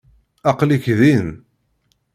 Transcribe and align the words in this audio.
Aql-ik 0.49 0.85
din! 0.99 1.27